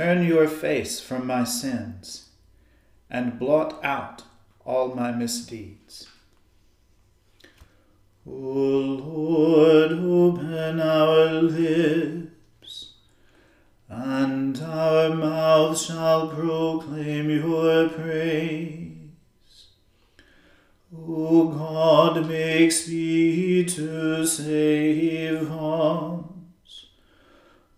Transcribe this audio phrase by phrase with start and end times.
[0.00, 2.30] Turn your face from my sins
[3.10, 4.22] and blot out
[4.64, 6.08] all my misdeeds.
[8.26, 12.94] O Lord, open our lips,
[13.90, 19.66] and our mouth shall proclaim your praise.
[20.96, 26.29] O God, make speed to save us.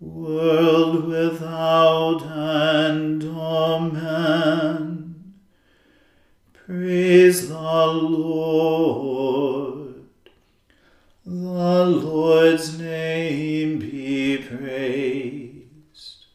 [0.00, 3.24] world without end.
[3.24, 5.08] Amen.
[6.52, 8.68] Praise the Lord.
[11.24, 16.26] The Lord's name be praised.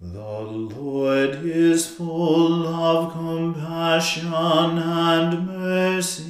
[0.00, 6.29] The Lord is full of compassion and mercy.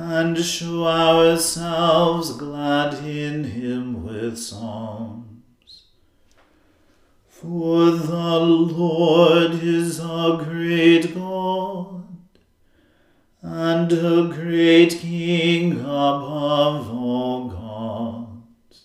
[0.00, 5.84] and show ourselves glad in him with songs.
[7.26, 12.04] For the Lord is a great God
[13.42, 18.84] and a great King above all gods.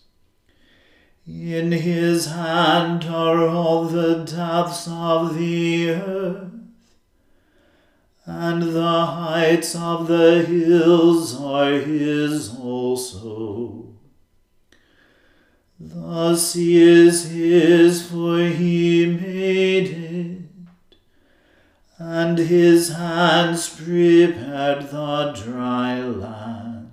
[1.28, 6.53] In his hand are all the depths of the earth,
[8.26, 13.96] and the heights of the hills are his also.
[15.80, 20.34] The sea is his, for he made it
[22.06, 26.90] and his hands prepared the dry land.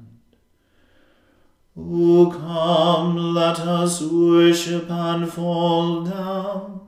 [1.77, 6.80] O come, let us worship and fall down,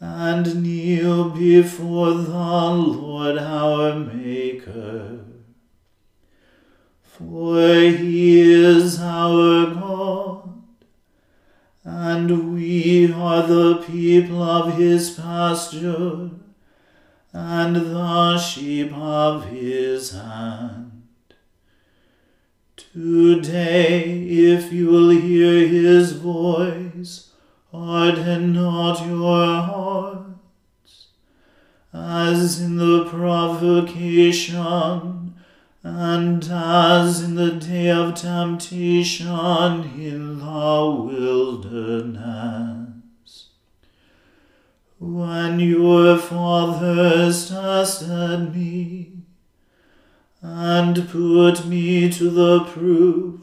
[0.00, 5.20] and kneel before the Lord our Maker.
[7.02, 10.62] For he is our God,
[11.84, 16.30] and we are the people of his pasture
[17.34, 21.02] and the sheep of his hand.
[22.76, 27.29] Today, if you will hear his voice,
[27.72, 31.06] harden not your hearts,
[31.92, 34.56] as in the provocation,
[35.82, 42.90] and as in the day of temptation in the wilderness.
[44.98, 49.12] When your fathers tested me
[50.42, 53.39] and put me to the proof,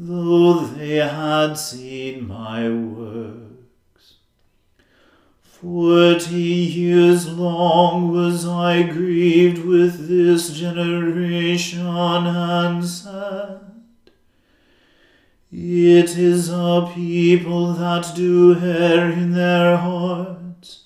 [0.00, 4.14] though they had seen my works.
[5.42, 13.60] Forty years long was I grieved with this generation and said,
[15.50, 20.84] It is a people that do err in their hearts,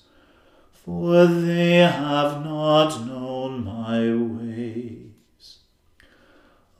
[0.71, 4.42] for they have not known my ways,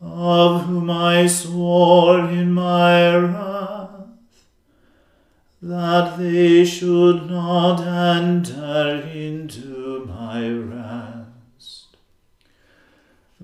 [0.03, 3.89] of whom I swore in my wrath
[5.62, 11.95] that they should not enter into my rest.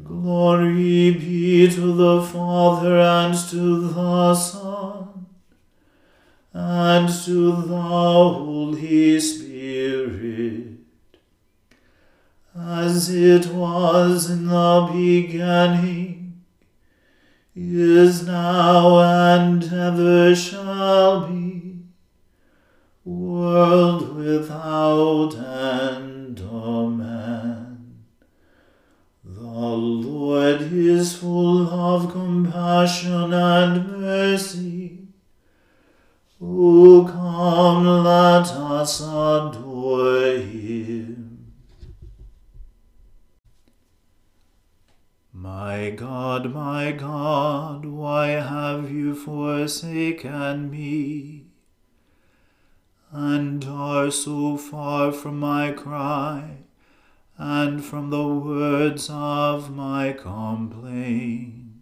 [0.03, 5.27] Glory be to the Father and to the Son
[6.51, 10.69] and to the Holy Spirit
[12.57, 16.18] as it was in the beginning,
[17.59, 21.77] is now, and ever shall be,
[23.03, 26.41] world without end.
[26.41, 28.03] Amen.
[29.23, 34.99] The Lord is full of compassion and mercy
[36.41, 41.18] O come, let us adore him.
[45.51, 51.45] My God, my God, why have you forsaken me?
[53.11, 56.57] And are so far from my cry,
[57.35, 61.81] and from the words of my complaint.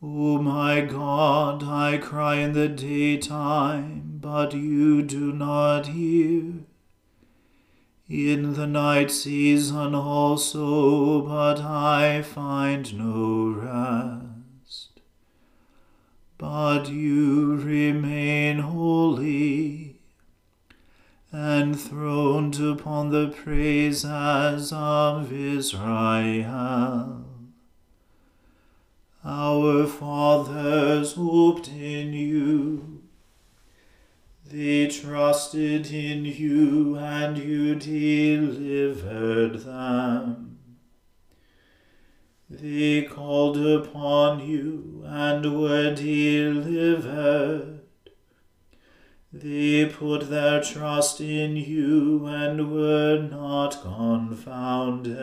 [0.00, 6.67] O my God, I cry in the daytime, but you do not hear.
[8.08, 15.00] In the night season also, but I find no rest.
[16.38, 20.00] But you remain holy,
[21.34, 27.26] enthroned upon the praises of Israel.
[29.22, 32.97] Our fathers hoped in you.
[34.50, 40.58] They trusted in you, and you delivered them.
[42.48, 47.80] They called upon you and were delivered.
[49.30, 55.14] They put their trust in you and were not confounded.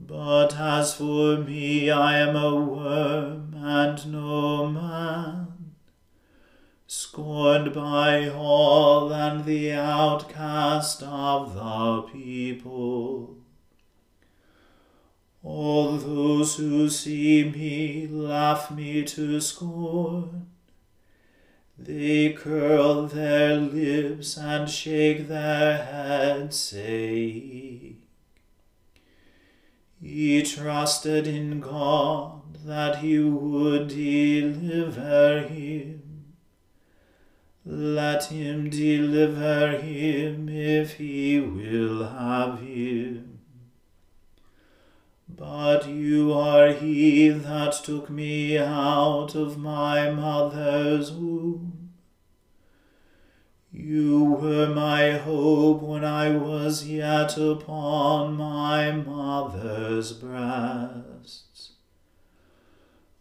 [0.00, 5.45] But as for me, I am a worm and no man,
[6.96, 13.36] scorned by all and the outcast of the people.
[15.42, 20.46] All those who see me laugh me to scorn.
[21.78, 28.00] They curl their lips and shake their heads, saying,
[30.00, 35.95] he trusted in God that he would deliver him.
[37.68, 43.40] Let him deliver him if he will have him.
[45.28, 51.90] But you are he that took me out of my mother's womb.
[53.72, 61.15] You were my hope when I was yet upon my mother's breasts.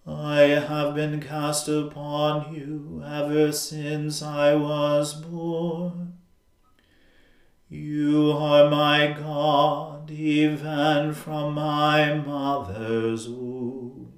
[0.08, 6.14] I have been cast upon you ever since I was born.
[7.70, 14.14] You are my God, even from my mother's womb.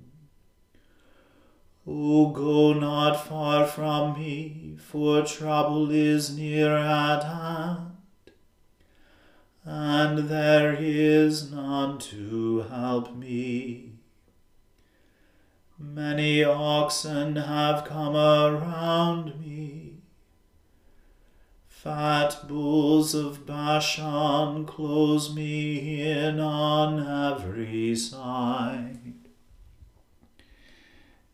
[1.88, 7.92] O go not far from me, for trouble is near at hand,
[9.64, 13.97] and there is none to help me.
[15.80, 19.98] Many oxen have come around me.
[21.68, 29.14] Fat bulls of Bashan close me in on every side.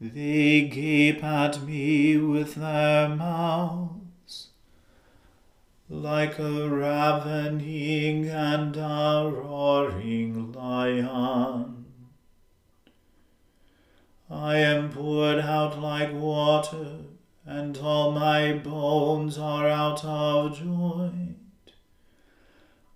[0.02, 4.50] They gape at me with their mouths,
[5.90, 11.63] like a ravening and a roaring lion.
[14.44, 16.98] I am poured out like water,
[17.46, 21.38] and all my bones are out of joint.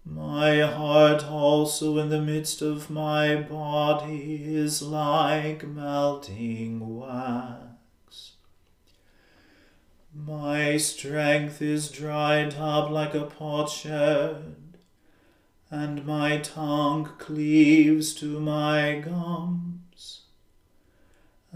[0.04, 8.34] My heart also in the midst of my body is like melting wax.
[10.14, 14.78] My strength is dried up like a potsherd,
[15.72, 19.77] and my tongue cleaves to my gums.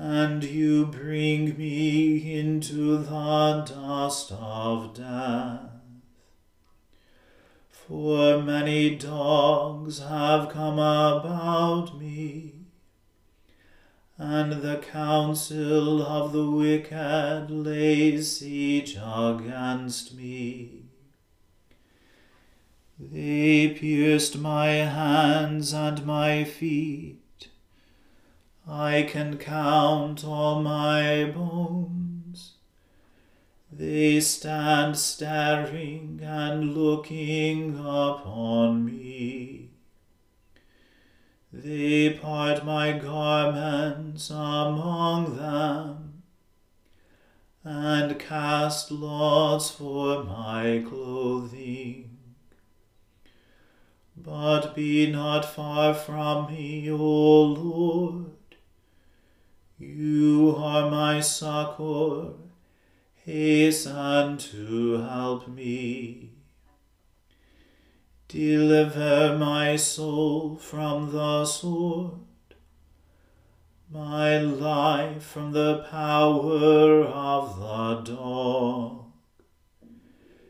[0.03, 5.69] And you bring me into the dust of death.
[7.69, 12.55] For many dogs have come about me,
[14.17, 20.85] and the counsel of the wicked lays siege against me.
[22.99, 27.20] They pierced my hands and my feet.
[28.73, 32.53] I can count all my bones.
[33.69, 39.71] They stand staring and looking upon me.
[41.51, 46.23] They part my garments among them
[47.65, 52.19] and cast lots for my clothing.
[54.15, 58.30] But be not far from me, O Lord
[59.83, 62.33] You are my succor,
[63.25, 66.33] hasten to help me.
[68.27, 72.11] Deliver my soul from the sword,
[73.91, 79.05] my life from the power of the dog.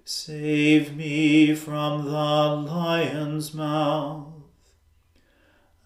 [0.03, 2.11] Save me from the
[2.69, 4.30] lion's mouth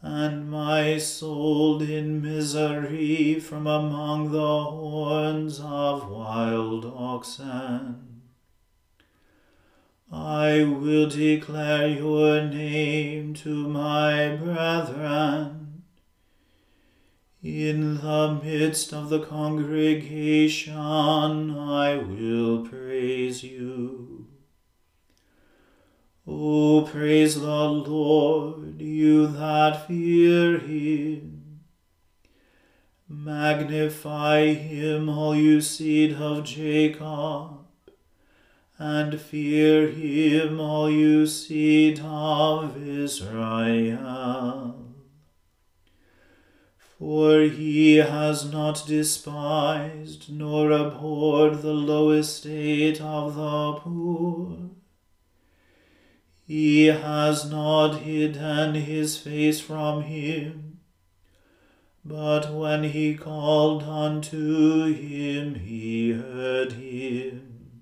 [0.05, 8.21] and my soul in misery from among the horns of wild oxen.
[10.11, 15.81] I will declare your name to my brethren.
[17.41, 20.77] In the midst of the congregation
[21.57, 24.14] I will praise you.
[26.27, 31.59] O praise the Lord, you that fear him.
[33.07, 37.67] Magnify him, all you seed of Jacob,
[38.79, 44.83] and fear him, all you seed of Israel.
[46.97, 54.64] For he has not despised nor abhorred the low estate of the poor
[56.47, 60.77] he has not hidden his face from him.
[62.03, 67.81] But when he called unto him, he heard him.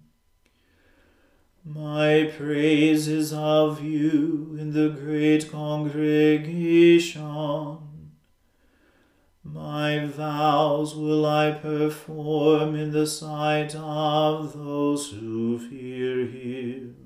[1.65, 7.79] My praise is of you in the great congregation.
[9.43, 17.02] My vows will I perform in the sight of those who fear him.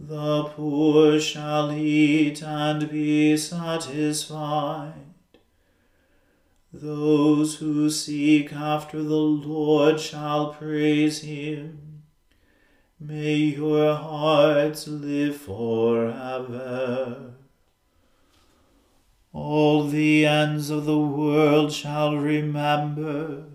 [0.00, 4.92] The poor shall eat and be satisfied.
[6.72, 12.02] Those who seek after the Lord shall praise him.
[13.00, 17.32] May your hearts live forever.
[19.32, 23.46] All the ends of the world shall remember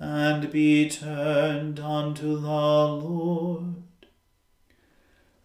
[0.00, 3.83] and be turned unto the Lord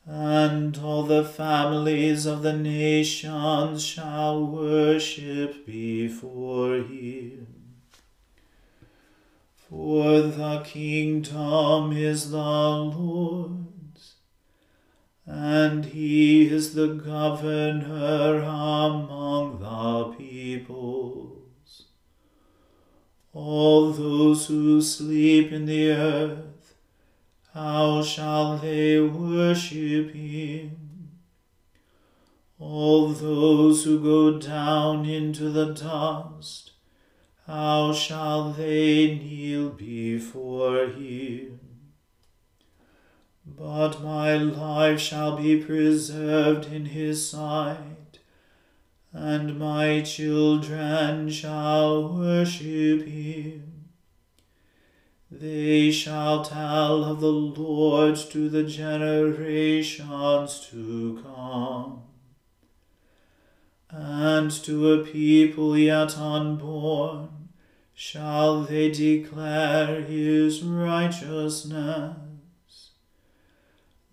[0.10, 7.46] and all the families of the nations shall worship before him.
[9.54, 14.16] For the kingdom is the Lord's,
[15.28, 21.84] and he is the governor among the peoples.
[23.32, 26.59] All those who sleep in the earth
[27.54, 31.12] how shall they worship him?
[32.60, 36.72] All those who go down into the dust,
[37.48, 41.60] how shall they kneel before him?
[43.58, 48.20] But my life shall be preserved in his sight,
[49.12, 53.69] and my children shall worship him.
[55.32, 60.02] They shall tell of the Lord to the generations
[60.72, 62.02] to come.
[63.92, 67.50] And to a people yet unborn
[67.94, 72.16] shall they declare his righteousness,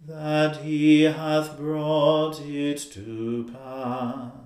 [0.05, 4.46] that he hath brought it to pass.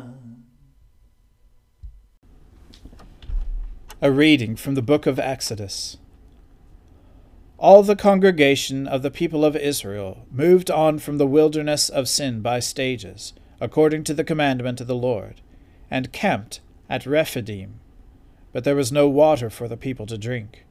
[4.03, 5.97] A reading from the book of Exodus.
[7.59, 12.41] All the congregation of the people of Israel moved on from the wilderness of Sin
[12.41, 15.41] by stages, according to the commandment of the Lord,
[15.91, 17.79] and camped at Rephidim.
[18.51, 20.65] But there was no water for the people to drink.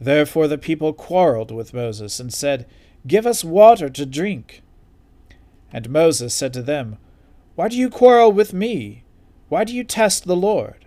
[0.00, 2.66] Therefore the people quarreled with Moses and said,
[3.06, 4.62] Give us water to drink.
[5.74, 6.96] And Moses said to them,
[7.54, 9.04] Why do you quarrel with me?
[9.50, 10.86] Why do you test the Lord?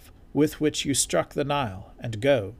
[0.33, 2.55] with which you struck the Nile, and go.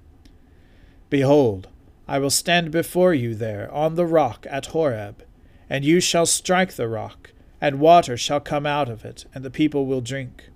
[1.10, 1.68] Behold,
[2.08, 5.24] I will stand before you there on the rock at Horeb,
[5.70, 9.50] and you shall strike the rock, and water shall come out of it, and the
[9.50, 10.50] people will drink.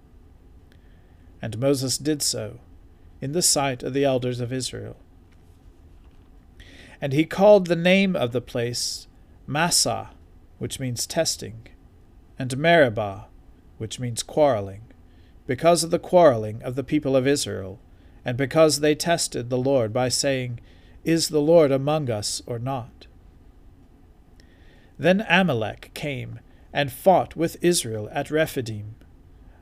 [1.41, 2.59] And Moses did so
[3.21, 4.97] in the sight of the elders of Israel.
[6.99, 9.07] And he called the name of the place
[9.47, 10.11] Massah,
[10.57, 11.67] which means testing,
[12.39, 13.27] and Meribah,
[13.77, 14.81] which means quarreling,
[15.47, 17.79] because of the quarreling of the people of Israel,
[18.23, 20.59] and because they tested the Lord by saying,
[21.03, 23.07] Is the Lord among us or not?
[24.97, 26.39] Then Amalek came
[26.73, 28.95] and fought with Israel at Rephidim.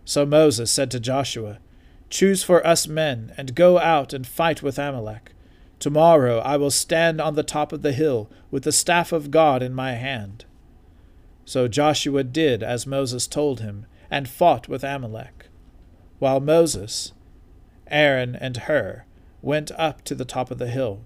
[0.06, 1.60] So Moses said to Joshua,
[2.10, 5.32] Choose for us men, and go out and fight with Amalek.
[5.80, 9.62] Tomorrow I will stand on the top of the hill with the staff of God
[9.62, 10.46] in my hand.
[11.46, 15.43] So Joshua did as Moses told him, and fought with Amalek,
[16.24, 17.12] while Moses,
[17.88, 19.04] Aaron, and Hur
[19.42, 21.02] went up to the top of the hill.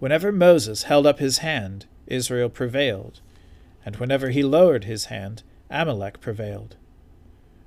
[0.00, 3.20] Whenever Moses held up his hand, Israel prevailed,
[3.84, 6.74] and whenever he lowered his hand, Amalek prevailed.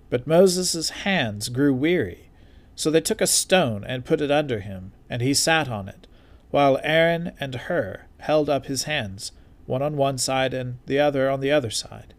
[0.10, 2.30] But Moses' hands grew weary.
[2.76, 6.08] So they took a stone and put it under him, and he sat on it,
[6.52, 9.32] while Aaron and Hur held up his hands,
[9.66, 12.14] one on one side and the other on the other side.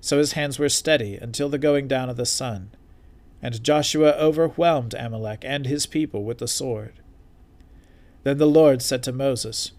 [0.00, 2.70] So his hands were steady until the going down of the sun.
[3.44, 6.94] And Joshua overwhelmed Amalek and his people with the sword.
[8.22, 9.72] Then the Lord said to Moses,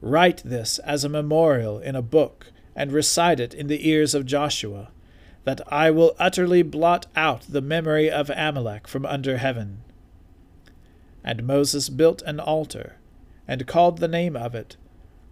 [0.00, 4.26] Write this as a memorial in a book, and recite it in the ears of
[4.26, 4.92] Joshua
[5.42, 9.82] that I will utterly blot out the memory of Amalek from under heaven.
[11.24, 12.96] And Moses built an altar,
[13.48, 14.76] and called the name of it,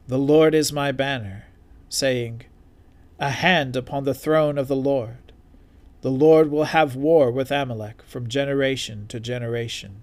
[0.09, 1.45] The Lord is my banner,
[1.89, 2.43] saying,
[3.21, 5.28] A hand upon the throne of the Lord.
[6.01, 10.03] The Lord will have war with Amalek from generation to generation.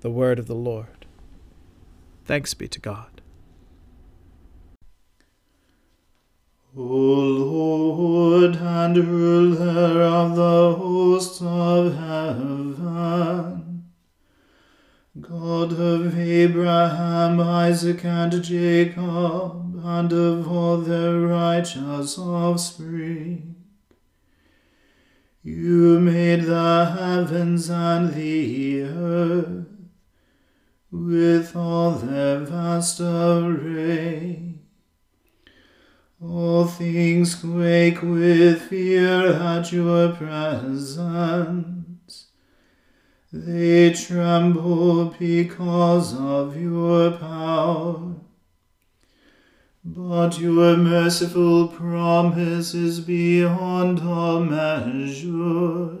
[0.00, 1.04] The word of the Lord.
[2.24, 3.20] Thanks be to God.
[6.76, 13.90] O Lord and ruler of the hosts of heaven,
[15.20, 23.56] God of Abraham, Isaac, and Jacob, and of all their righteous offspring,
[25.42, 29.66] you made the heavens and the earth
[30.90, 34.50] with all their vast array
[36.22, 40.98] all things quake with fear at your presence.
[43.32, 48.19] They tremble because of your power.
[49.92, 55.98] But your merciful promise is beyond all measure.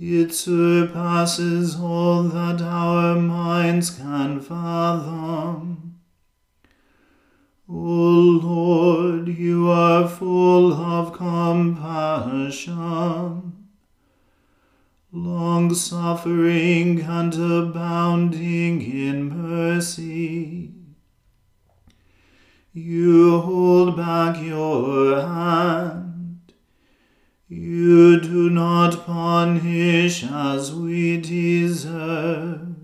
[0.00, 5.98] It surpasses all that our minds can fathom.
[7.68, 12.54] O Lord, you are full of compassion,
[15.12, 20.77] long suffering and abounding in mercy.
[22.80, 26.52] You hold back your hand.
[27.48, 32.76] You do not punish as we deserve.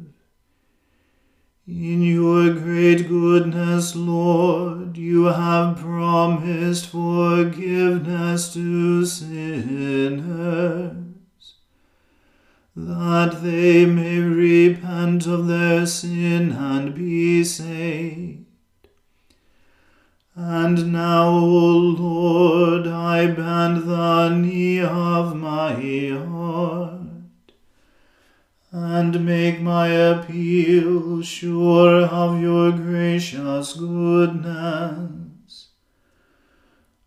[1.67, 10.25] In your great goodness, Lord, you have promised forgiveness to sinners,
[12.75, 18.44] that they may repent of their sin and be saved.
[20.37, 25.75] And now, O Lord, I bend the knee of my
[26.11, 27.53] heart
[28.73, 35.69] and make my appeal sure of your gracious goodness.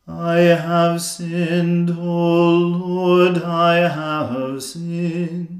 [0.07, 5.56] I have sinned, O Lord, I have sinned,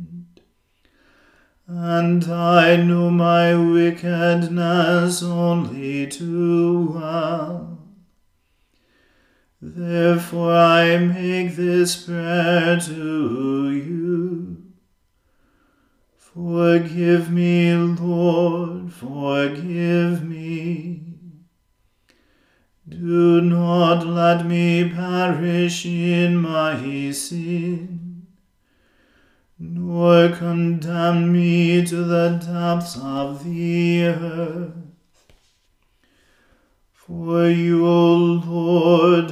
[1.68, 7.80] and I know my wickedness only too well.
[9.62, 14.64] Therefore I make this prayer to you.
[16.16, 21.02] Forgive me, Lord, forgive me.
[22.88, 28.07] Do not let me perish in my sin,
[29.60, 34.74] nor condemn me to the depths of the earth.
[36.93, 39.32] For you, O Lord,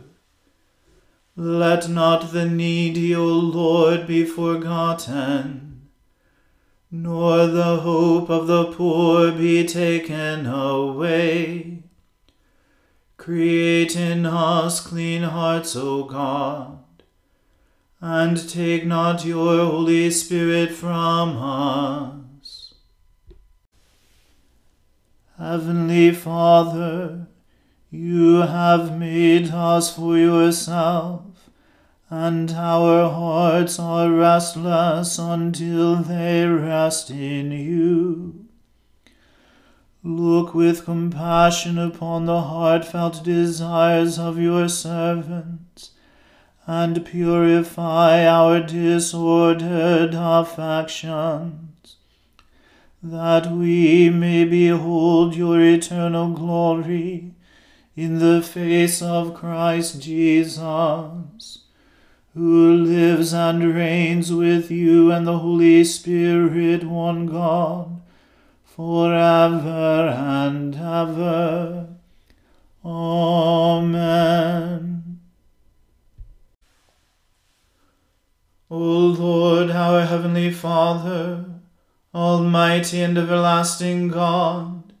[1.43, 5.89] Let not the needy, O Lord, be forgotten,
[6.91, 11.81] nor the hope of the poor be taken away
[13.21, 16.79] Create in us clean hearts, O God,
[17.99, 22.73] and take not your Holy Spirit from us.
[25.37, 27.27] Heavenly Father,
[27.91, 31.30] you have made us for yourself,
[32.13, 38.47] and our hearts are restless until they rest in you.
[40.03, 45.91] Look with compassion upon the heartfelt desires of your servants,
[46.67, 51.95] and purify our disordered affections,
[53.01, 57.35] that we may behold your eternal glory
[57.95, 61.60] in the face of Christ Jesus,
[62.33, 68.01] who lives and reigns with you and the Holy Spirit, one God
[68.63, 71.87] forever and ever.
[72.85, 74.31] Amen.
[78.69, 81.45] O Lord, our heavenly Father,
[82.15, 84.93] Almighty and everlasting God,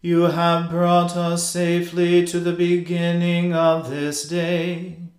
[0.00, 5.09] you have brought us safely to the beginning of this day.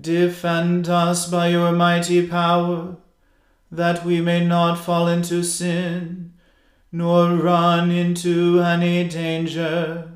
[0.00, 2.96] Defend us by your mighty power,
[3.72, 6.34] that we may not fall into sin,
[6.92, 10.10] nor run into any danger,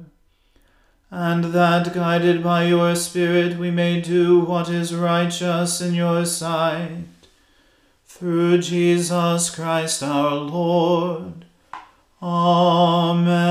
[1.10, 7.04] and that guided by your Spirit we may do what is righteous in your sight.
[8.06, 11.44] Through Jesus Christ our Lord.
[12.22, 13.42] Amen.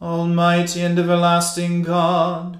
[0.00, 2.59] Almighty and everlasting God,